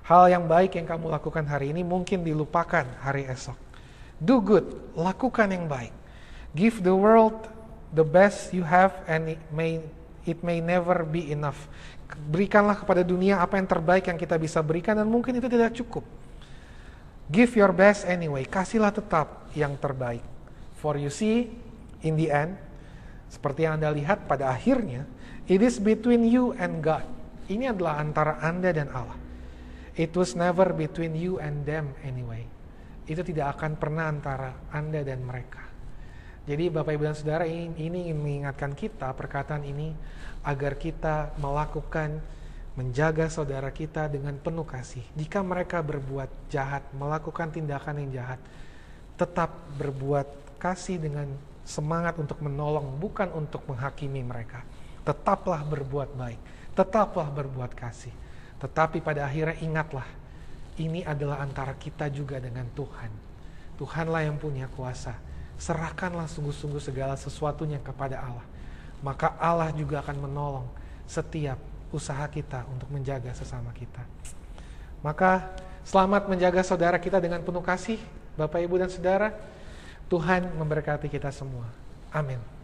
[0.06, 3.58] Hal yang baik yang kamu lakukan hari ini mungkin dilupakan hari esok.
[4.22, 5.94] Do good, lakukan yang baik.
[6.54, 7.50] Give the world
[7.90, 9.82] the best you have and it may
[10.22, 11.58] it may never be enough.
[12.28, 16.04] Berikanlah kepada dunia apa yang terbaik yang kita bisa berikan dan mungkin itu tidak cukup.
[17.32, 20.20] Give your best anyway, kasihlah tetap yang terbaik.
[20.76, 21.48] For you see,
[22.04, 22.60] in the end,
[23.32, 25.08] seperti yang Anda lihat pada akhirnya,
[25.48, 27.08] it is between you and God.
[27.48, 29.16] Ini adalah antara Anda dan Allah.
[29.96, 32.44] It was never between you and them anyway.
[33.08, 35.64] Itu tidak akan pernah antara Anda dan mereka.
[36.44, 39.94] Jadi Bapak Ibu dan Saudara ini, ini ingin mengingatkan kita perkataan ini
[40.44, 42.18] agar kita melakukan
[42.72, 45.04] menjaga saudara kita dengan penuh kasih.
[45.12, 48.40] Jika mereka berbuat jahat, melakukan tindakan yang jahat,
[49.20, 50.24] tetap berbuat
[50.56, 51.28] kasih dengan
[51.62, 54.64] semangat untuk menolong, bukan untuk menghakimi mereka.
[55.04, 56.40] Tetaplah berbuat baik,
[56.72, 58.14] tetaplah berbuat kasih.
[58.62, 60.06] Tetapi pada akhirnya ingatlah,
[60.80, 63.10] ini adalah antara kita juga dengan Tuhan.
[63.76, 65.18] Tuhanlah yang punya kuasa.
[65.60, 68.46] Serahkanlah sungguh-sungguh segala sesuatunya kepada Allah.
[69.02, 70.66] Maka Allah juga akan menolong
[71.04, 71.58] setiap
[71.92, 74.02] usaha kita untuk menjaga sesama kita.
[75.04, 75.52] Maka
[75.84, 78.00] selamat menjaga saudara kita dengan penuh kasih,
[78.34, 79.36] Bapak, Ibu, dan Saudara.
[80.08, 81.68] Tuhan memberkati kita semua.
[82.12, 82.61] Amin.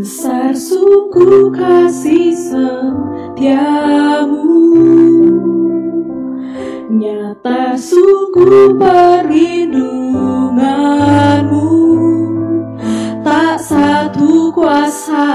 [0.00, 3.68] Besar suku kasih setiamu.
[6.88, 11.68] Nyata suku perlindunganmu.
[13.20, 15.28] Tak satu kuasa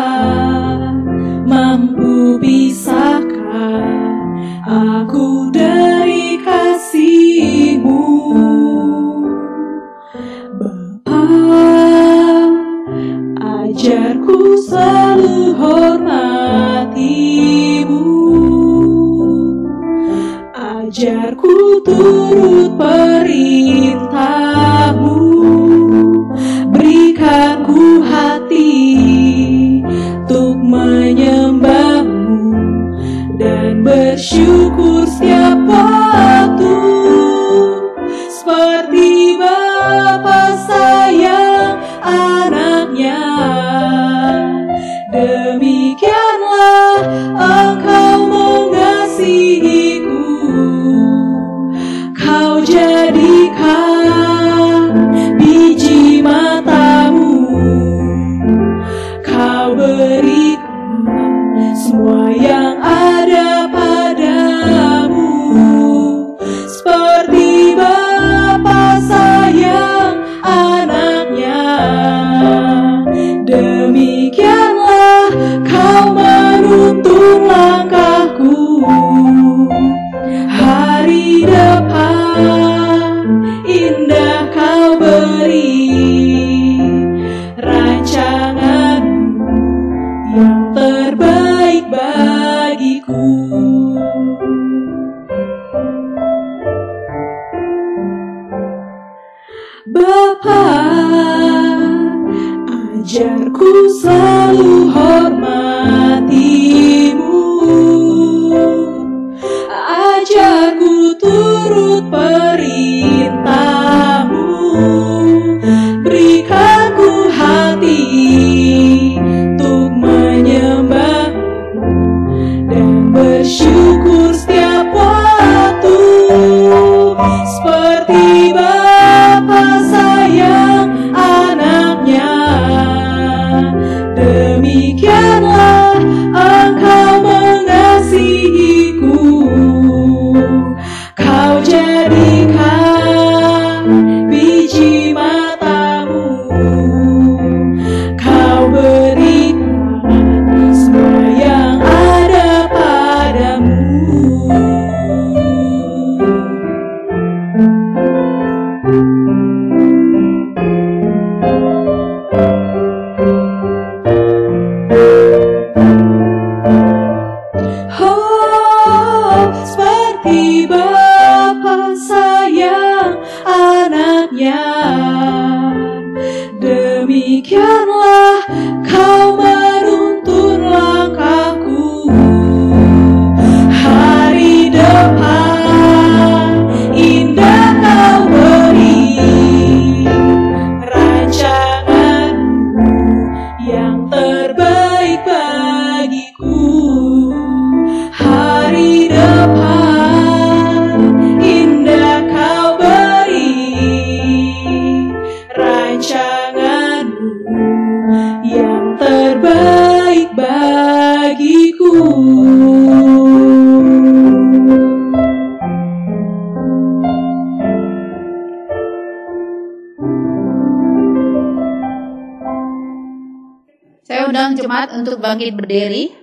[225.36, 226.16] bangkit berdiri,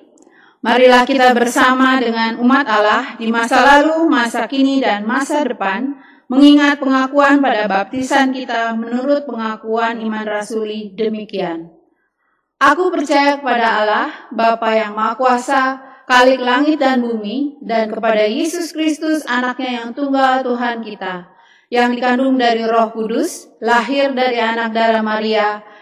[0.64, 6.00] marilah kita bersama dengan umat Allah di masa lalu, masa kini, dan masa depan,
[6.32, 11.68] mengingat pengakuan pada baptisan kita menurut pengakuan iman rasuli demikian.
[12.56, 15.62] Aku percaya kepada Allah, Bapa yang Maha Kuasa,
[16.08, 21.28] Kalik langit dan bumi, dan kepada Yesus Kristus, anaknya yang tunggal Tuhan kita,
[21.68, 25.60] yang dikandung dari roh kudus, lahir dari anak darah Maria,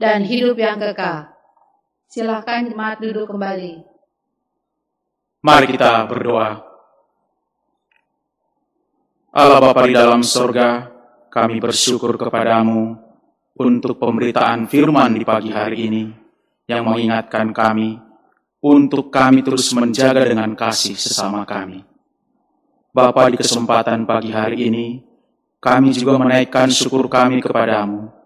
[0.00, 1.28] dan hidup yang kekal.
[2.08, 3.84] Silahkan jemaat duduk kembali.
[5.44, 6.64] Mari kita berdoa.
[9.30, 10.88] Allah Bapa di dalam sorga,
[11.28, 12.96] kami bersyukur kepadamu
[13.60, 16.04] untuk pemberitaan firman di pagi hari ini
[16.66, 17.94] yang mengingatkan kami
[18.64, 21.84] untuk kami terus menjaga dengan kasih sesama kami.
[22.90, 24.98] Bapa di kesempatan pagi hari ini,
[25.62, 28.19] kami juga menaikkan syukur kami kepadamu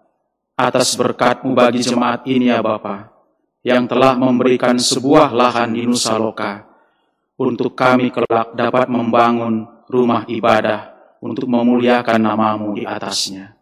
[0.55, 3.11] atas berkatmu bagi jemaat ini ya Bapa,
[3.59, 6.63] yang telah memberikan sebuah lahan di Nusa Loka
[7.35, 13.59] untuk kami kelak dapat membangun rumah ibadah untuk memuliakan namamu di atasnya.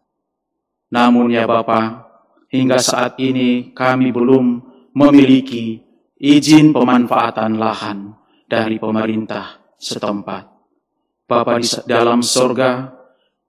[0.94, 2.06] Namun ya Bapa,
[2.54, 4.62] hingga saat ini kami belum
[4.94, 5.82] memiliki
[6.22, 8.14] izin pemanfaatan lahan
[8.46, 10.46] dari pemerintah setempat.
[11.26, 12.94] Bapa di dalam sorga,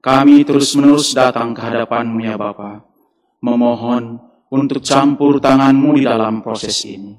[0.00, 2.93] kami terus-menerus datang ke hadapanmu ya Bapa,
[3.44, 4.16] memohon
[4.48, 7.12] untuk campur tanganmu di dalam proses ini.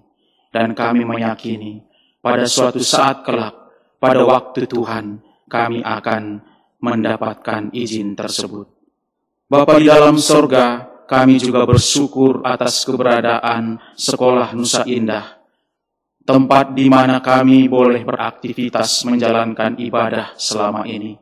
[0.50, 1.84] Dan kami meyakini
[2.26, 3.54] pada suatu saat kelak,
[4.02, 6.42] pada waktu Tuhan, kami akan
[6.82, 8.66] mendapatkan izin tersebut.
[9.46, 15.38] Bapa di dalam sorga, kami juga bersyukur atas keberadaan Sekolah Nusa Indah,
[16.26, 21.20] tempat di mana kami boleh beraktivitas menjalankan ibadah selama ini.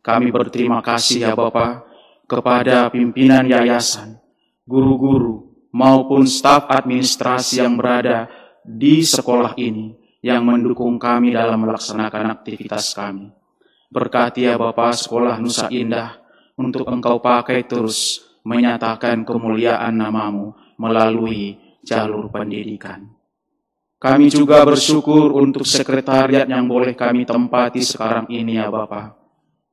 [0.00, 1.84] Kami berterima kasih ya Bapa
[2.24, 4.21] kepada pimpinan yayasan,
[4.66, 8.28] guru-guru, maupun staf administrasi yang berada
[8.62, 13.34] di sekolah ini yang mendukung kami dalam melaksanakan aktivitas kami.
[13.92, 16.16] Berkati ya Bapa sekolah Nusa Indah
[16.56, 23.10] untuk engkau pakai terus menyatakan kemuliaan namamu melalui jalur pendidikan.
[24.02, 29.14] Kami juga bersyukur untuk sekretariat yang boleh kami tempati sekarang ini ya Bapa.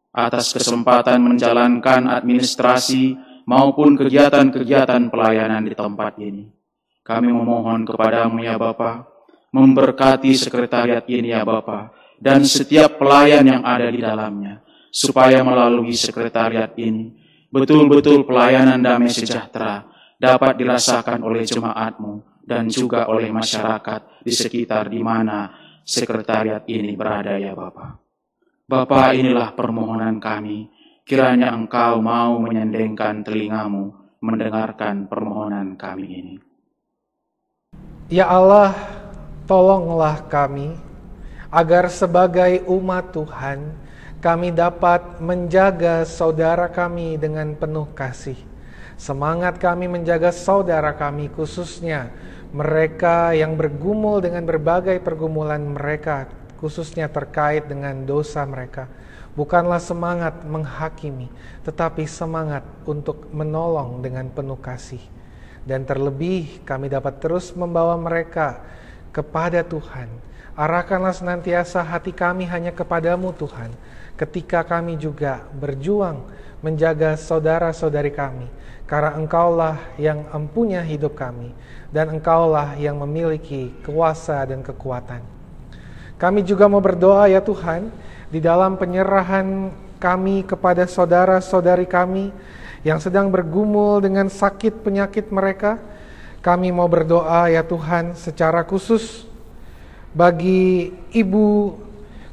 [0.10, 6.46] Atas kesempatan menjalankan administrasi maupun kegiatan-kegiatan pelayanan di tempat ini.
[7.02, 9.10] Kami memohon kepadamu ya Bapa,
[9.50, 11.90] memberkati sekretariat ini ya Bapa,
[12.22, 14.62] dan setiap pelayan yang ada di dalamnya,
[14.94, 17.10] supaya melalui sekretariat ini,
[17.50, 19.90] betul-betul pelayanan damai sejahtera
[20.22, 25.50] dapat dirasakan oleh jemaatmu dan juga oleh masyarakat di sekitar di mana
[25.82, 27.98] sekretariat ini berada ya Bapak.
[28.70, 30.70] Bapak inilah permohonan kami,
[31.10, 36.36] kiranya engkau mau menyendengkan telingamu mendengarkan permohonan kami ini.
[38.14, 38.78] Ya Allah,
[39.50, 40.78] tolonglah kami
[41.50, 43.74] agar sebagai umat Tuhan
[44.22, 48.38] kami dapat menjaga saudara kami dengan penuh kasih.
[48.94, 52.14] Semangat kami menjaga saudara kami khususnya
[52.54, 56.30] mereka yang bergumul dengan berbagai pergumulan mereka
[56.62, 58.86] khususnya terkait dengan dosa mereka.
[59.38, 61.30] Bukanlah semangat menghakimi,
[61.66, 65.02] tetapi semangat untuk menolong dengan penuh kasih.
[65.66, 68.62] Dan terlebih kami dapat terus membawa mereka
[69.14, 73.72] kepada Tuhan Arahkanlah senantiasa hati kami hanya kepadamu Tuhan,
[74.20, 76.20] ketika kami juga berjuang
[76.60, 78.44] menjaga saudara-saudari kami,
[78.84, 81.56] karena Engkaulah yang empunya hidup kami,
[81.96, 85.24] dan Engkaulah yang memiliki kuasa dan kekuatan.
[86.20, 87.88] Kami juga mau berdoa ya Tuhan,
[88.30, 92.30] di dalam penyerahan kami kepada saudara-saudari kami
[92.86, 95.82] yang sedang bergumul dengan sakit penyakit mereka,
[96.40, 99.28] kami mau berdoa ya Tuhan secara khusus
[100.16, 101.76] bagi Ibu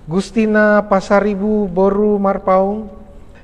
[0.07, 2.87] Gustina Pasaribu Boru Marpaung,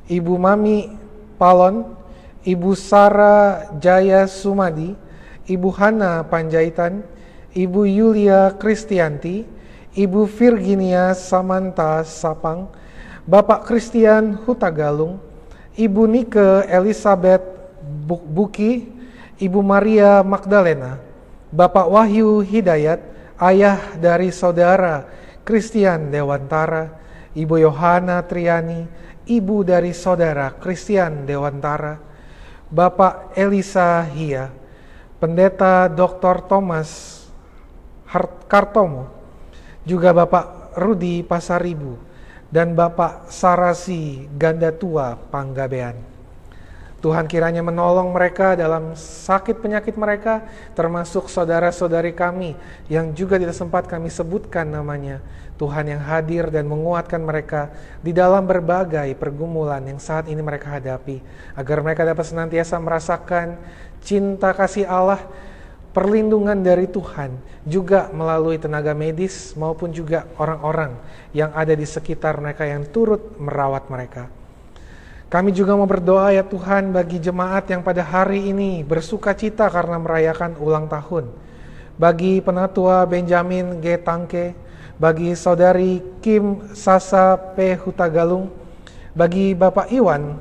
[0.06, 0.94] Ibu Mami
[1.34, 1.90] Palon,
[2.46, 4.94] Ibu Sara Jaya Sumadi,
[5.50, 7.02] Ibu Hana Panjaitan,
[7.50, 9.42] Ibu Yulia Kristianti,
[9.92, 12.72] Ibu Virginia Samanta Sapang,
[13.28, 15.20] Bapak Christian Hutagalung,
[15.76, 17.44] Ibu Nike Elizabeth
[18.08, 18.88] Buki,
[19.36, 20.96] Ibu Maria Magdalena,
[21.52, 23.04] Bapak Wahyu Hidayat,
[23.36, 25.04] ayah dari saudara
[25.44, 26.96] Christian Dewantara,
[27.36, 28.88] Ibu Yohana Triani,
[29.28, 32.00] ibu dari saudara Christian Dewantara,
[32.72, 34.48] Bapak Elisa Hia,
[35.20, 36.48] Pendeta Dr.
[36.48, 37.20] Thomas
[38.08, 39.11] Hart- Kartomo,
[39.82, 41.98] juga Bapak Rudi Pasaribu,
[42.52, 45.96] dan Bapak Sarasi Ganda Tua Panggabean.
[47.02, 50.46] Tuhan kiranya menolong mereka dalam sakit penyakit mereka,
[50.78, 52.54] termasuk saudara-saudari kami
[52.86, 55.18] yang juga tidak sempat kami sebutkan namanya.
[55.58, 61.18] Tuhan yang hadir dan menguatkan mereka di dalam berbagai pergumulan yang saat ini mereka hadapi,
[61.58, 63.58] agar mereka dapat senantiasa merasakan
[63.98, 65.18] cinta kasih Allah,
[65.92, 70.96] perlindungan dari Tuhan, juga melalui tenaga medis maupun juga orang-orang
[71.30, 74.26] yang ada di sekitar mereka yang turut merawat mereka.
[75.32, 79.96] Kami juga mau berdoa ya Tuhan bagi jemaat yang pada hari ini bersuka cita karena
[79.96, 81.32] merayakan ulang tahun.
[81.96, 83.96] Bagi penatua Benjamin G.
[83.96, 84.52] Tangke,
[85.00, 87.80] bagi saudari Kim Sasa P.
[87.80, 88.52] Hutagalung,
[89.16, 90.36] bagi Bapak Iwan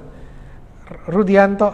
[1.07, 1.71] Rudianto,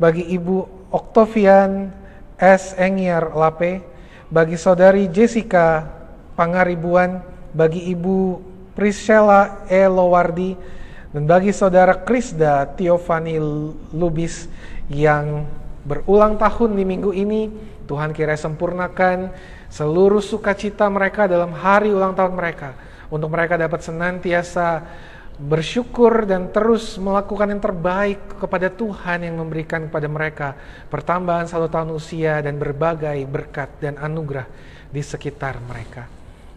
[0.00, 1.92] bagi Ibu Oktovian
[2.36, 2.76] S.
[2.76, 3.80] Engiar Lape,
[4.28, 5.88] bagi saudari Jessica
[6.36, 7.24] Pangaribuan,
[7.56, 8.40] bagi Ibu
[8.76, 9.88] Priscilla E.
[9.88, 10.52] Lowardi,
[11.16, 13.40] dan bagi saudara Krisda Tiofani
[13.96, 14.52] Lubis
[14.92, 15.48] yang
[15.88, 17.48] berulang tahun di minggu ini,
[17.88, 19.32] Tuhan kira sempurnakan
[19.72, 22.76] seluruh sukacita mereka dalam hari ulang tahun mereka.
[23.06, 24.82] Untuk mereka dapat senantiasa
[25.36, 30.48] bersyukur dan terus melakukan yang terbaik kepada Tuhan yang memberikan kepada mereka
[30.88, 34.48] pertambahan satu tahun usia dan berbagai berkat dan anugerah
[34.88, 36.15] di sekitar mereka.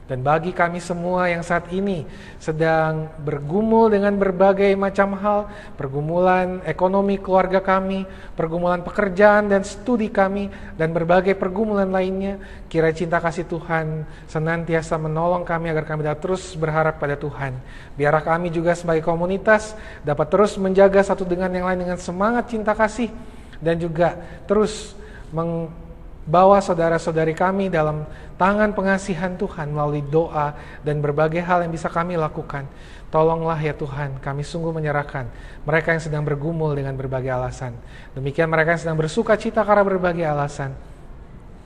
[0.09, 2.01] Dan bagi kami semua yang saat ini
[2.41, 5.45] sedang bergumul dengan berbagai macam hal,
[5.77, 10.49] pergumulan ekonomi keluarga kami, pergumulan pekerjaan dan studi kami,
[10.81, 12.41] dan berbagai pergumulan lainnya,
[12.73, 17.53] kira cinta kasih Tuhan senantiasa menolong kami agar kami dapat terus berharap pada Tuhan.
[17.93, 22.73] Biarlah kami juga sebagai komunitas dapat terus menjaga satu dengan yang lain dengan semangat cinta
[22.73, 23.13] kasih,
[23.61, 24.17] dan juga
[24.49, 24.97] terus
[25.29, 25.69] meng
[26.29, 28.05] bawa saudara-saudari kami dalam
[28.37, 30.53] tangan pengasihan Tuhan melalui doa
[30.85, 32.69] dan berbagai hal yang bisa kami lakukan.
[33.09, 35.25] Tolonglah ya Tuhan, kami sungguh menyerahkan
[35.65, 37.73] mereka yang sedang bergumul dengan berbagai alasan.
[38.13, 40.77] Demikian mereka yang sedang bersuka cita karena berbagai alasan.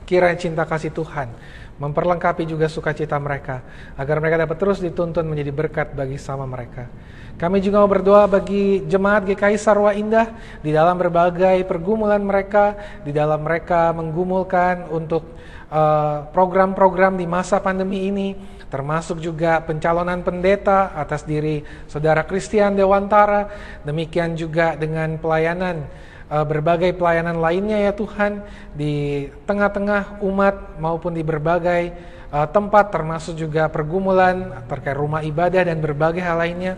[0.08, 1.32] Kiranya cinta kasih Tuhan
[1.74, 3.62] memperlengkapi juga sukacita mereka,
[3.98, 6.86] agar mereka dapat terus dituntun menjadi berkat bagi sama mereka.
[7.34, 10.30] Kami juga mau berdoa bagi jemaat GKI Sarwa Indah
[10.62, 15.34] di dalam berbagai pergumulan mereka, di dalam mereka menggumulkan untuk
[15.66, 18.38] eh, program-program di masa pandemi ini,
[18.70, 23.50] termasuk juga pencalonan pendeta atas diri Saudara Christian Dewantara,
[23.82, 28.42] demikian juga dengan pelayanan uh, berbagai pelayanan lainnya ya Tuhan
[28.74, 31.94] di tengah-tengah umat maupun di berbagai
[32.34, 36.74] uh, tempat termasuk juga pergumulan terkait rumah ibadah dan berbagai hal lainnya.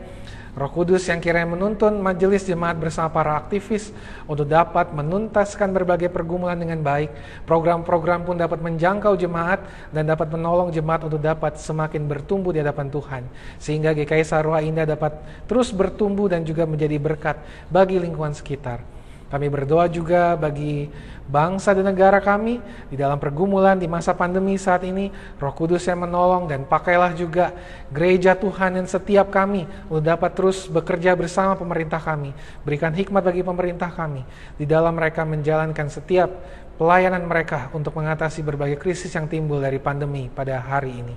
[0.57, 3.92] Roh Kudus yang kiranya menuntun majelis jemaat bersama para aktivis
[4.24, 7.12] untuk dapat menuntaskan berbagai pergumulan dengan baik.
[7.44, 9.61] Program-program pun dapat menjangkau jemaat
[9.92, 13.22] dan dapat menolong jemaat untuk dapat semakin bertumbuh di hadapan Tuhan.
[13.61, 17.36] Sehingga GKI Sarwa Indah dapat terus bertumbuh dan juga menjadi berkat
[17.68, 18.95] bagi lingkungan sekitar.
[19.26, 20.86] Kami berdoa juga bagi
[21.26, 25.10] bangsa dan negara kami di dalam pergumulan di masa pandemi saat ini.
[25.42, 27.50] Roh Kudus yang menolong dan pakailah juga
[27.90, 32.30] gereja Tuhan yang setiap kami untuk dapat terus bekerja bersama pemerintah kami.
[32.62, 34.22] Berikan hikmat bagi pemerintah kami
[34.54, 36.30] di dalam mereka menjalankan setiap
[36.78, 41.16] pelayanan mereka untuk mengatasi berbagai krisis yang timbul dari pandemi pada hari ini.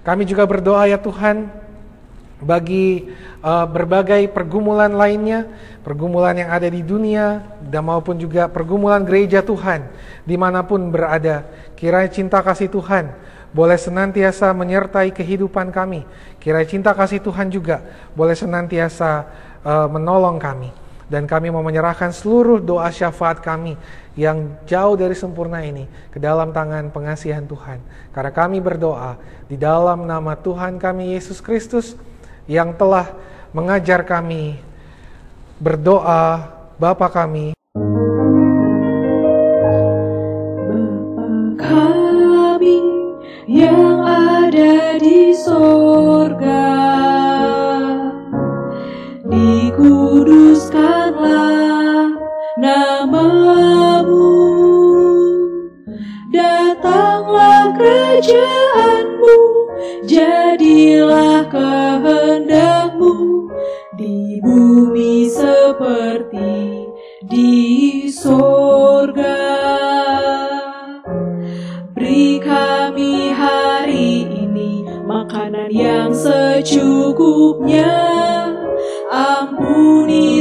[0.00, 1.52] Kami juga berdoa ya Tuhan
[2.40, 3.12] bagi
[3.44, 5.46] uh, berbagai pergumulan lainnya,
[5.84, 9.86] pergumulan yang ada di dunia, dan maupun juga pergumulan gereja Tuhan,
[10.24, 11.44] di mana pun berada.
[11.76, 13.12] Kiranya cinta kasih Tuhan
[13.50, 16.06] boleh senantiasa menyertai kehidupan kami.
[16.40, 17.82] Kiranya cinta kasih Tuhan juga
[18.16, 19.26] boleh senantiasa
[19.62, 20.70] uh, menolong kami.
[21.10, 23.74] Dan kami mau menyerahkan seluruh doa syafaat kami
[24.14, 27.82] yang jauh dari sempurna ini ke dalam tangan pengasihan Tuhan.
[28.14, 29.18] Karena kami berdoa
[29.50, 31.98] di dalam nama Tuhan kami Yesus Kristus,
[32.50, 33.06] yang telah
[33.54, 34.58] mengajar kami
[35.62, 36.50] berdoa
[36.82, 37.54] Bapa kami.
[40.58, 41.30] Bapa
[41.62, 42.82] kami
[43.46, 46.74] yang ada di sorga,
[49.30, 52.18] dikuduskanlah
[52.58, 54.26] namamu,
[56.34, 59.38] datanglah kerajaanmu,
[60.06, 63.48] jadilah kehendakmu
[63.98, 66.86] di bumi seperti
[67.28, 69.40] di sorga.
[71.92, 77.92] Beri kami hari ini makanan yang secukupnya.
[79.10, 80.38] kami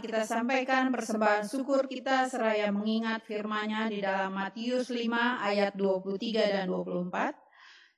[0.00, 4.96] mari kita sampaikan persembahan syukur kita seraya mengingat firman-Nya di dalam Matius 5
[5.44, 7.36] ayat 23 dan 24.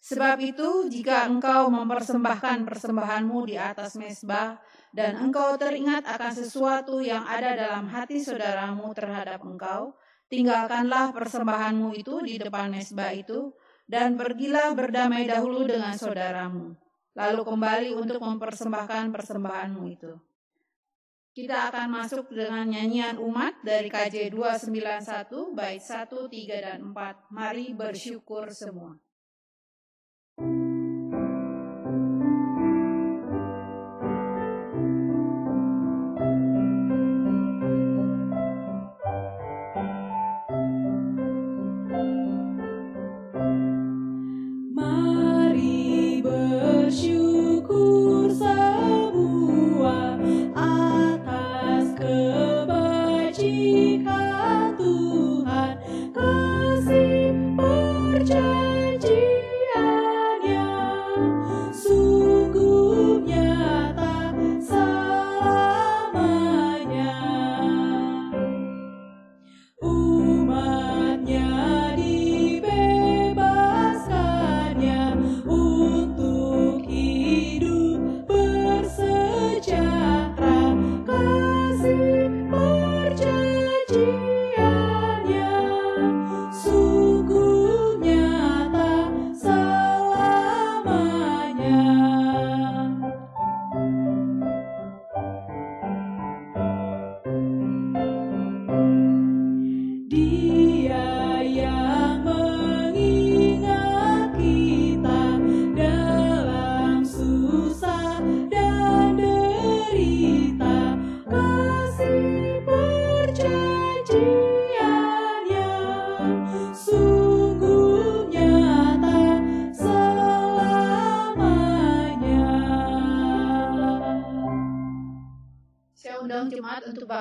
[0.03, 4.59] Sebab itu, jika engkau mempersembahkan persembahanmu di atas mesbah
[4.91, 9.95] dan engkau teringat akan sesuatu yang ada dalam hati saudaramu terhadap engkau,
[10.27, 13.55] tinggalkanlah persembahanmu itu di depan mesbah itu
[13.87, 16.75] dan pergilah berdamai dahulu dengan saudaramu
[17.13, 20.32] lalu kembali untuk mempersembahkan persembahanmu itu.
[21.33, 27.33] Kita akan masuk dengan nyanyian umat dari KJ 291 bait 1, 3, dan 4.
[27.33, 29.01] Mari bersyukur semua.
[30.37, 30.72] Mari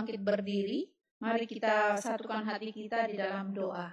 [0.01, 0.89] bangkit berdiri.
[1.21, 3.85] Mari kita satukan hati kita di dalam doa.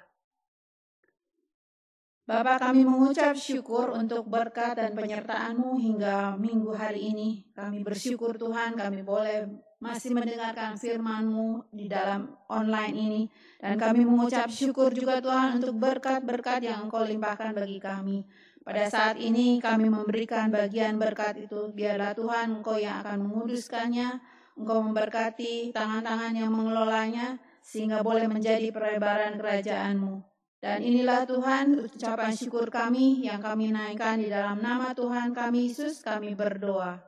[2.25, 7.45] Bapak kami mengucap syukur untuk berkat dan penyertaan-Mu hingga minggu hari ini.
[7.53, 9.49] Kami bersyukur Tuhan kami boleh
[9.81, 13.23] masih mendengarkan firman-Mu di dalam online ini.
[13.61, 18.25] Dan kami mengucap syukur juga Tuhan untuk berkat-berkat yang Engkau limpahkan bagi kami.
[18.65, 21.73] Pada saat ini kami memberikan bagian berkat itu.
[21.73, 29.39] Biarlah Tuhan Engkau yang akan menguduskannya, Engkau memberkati tangan-tangan yang mengelolanya, sehingga boleh menjadi perebaran
[29.39, 30.19] kerajaan-Mu.
[30.59, 36.03] Dan inilah Tuhan ucapan syukur kami yang kami naikkan di dalam nama Tuhan kami Yesus
[36.03, 36.99] kami berdoa.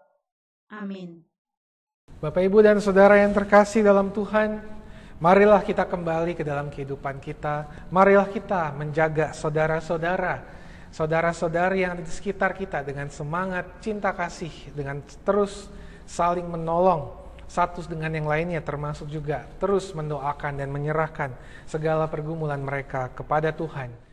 [0.71, 1.27] Amin.
[2.23, 4.63] Bapak, Ibu, dan Saudara yang terkasih dalam Tuhan,
[5.19, 7.67] marilah kita kembali ke dalam kehidupan kita.
[7.91, 10.47] Marilah kita menjaga saudara-saudara,
[10.95, 15.67] saudara-saudari yang ada di sekitar kita dengan semangat cinta kasih, dengan terus
[16.07, 17.20] saling menolong
[17.51, 21.35] satu dengan yang lainnya termasuk juga terus mendoakan dan menyerahkan
[21.67, 24.10] segala pergumulan mereka kepada Tuhan.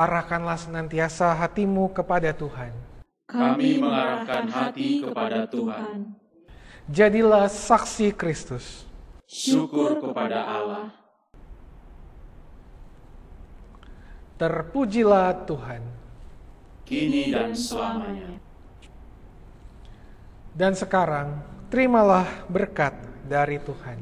[0.00, 2.72] Arahkanlah senantiasa hatimu kepada Tuhan.
[3.28, 6.16] Kami mengarahkan hati kepada Tuhan.
[6.88, 8.88] Jadilah saksi Kristus.
[9.28, 10.88] Syukur kepada Allah.
[14.40, 15.84] Terpujilah Tuhan.
[16.88, 18.40] Kini dan selamanya.
[20.56, 21.38] Dan sekarang,
[21.70, 22.96] terimalah berkat
[23.28, 24.00] dari Tuhan.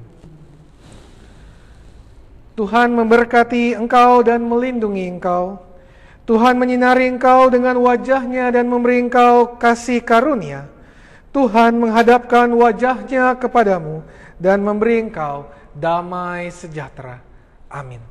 [2.57, 5.68] Tuhan memberkati engkau dan melindungi engkau.
[6.29, 10.69] Tuhan menyinari engkau dengan wajahnya dan memberi engkau kasih karunia.
[11.33, 14.05] Tuhan menghadapkan wajahnya kepadamu
[14.37, 17.25] dan memberi engkau damai sejahtera.
[17.73, 18.05] Amin.